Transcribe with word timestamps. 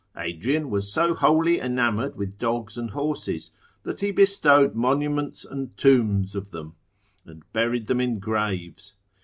Adrian 0.17 0.71
was 0.71 0.91
so 0.91 1.13
wholly 1.13 1.59
enamoured 1.59 2.15
with 2.15 2.39
dogs 2.39 2.75
and 2.75 2.89
horses, 2.89 3.51
that 3.83 4.01
he 4.01 4.09
bestowed 4.09 4.73
monuments 4.73 5.45
and 5.45 5.77
tombs 5.77 6.33
of 6.33 6.49
them, 6.49 6.73
and 7.23 7.43
buried 7.53 7.85
them 7.85 8.01
in 8.01 8.17
graves. 8.17 8.95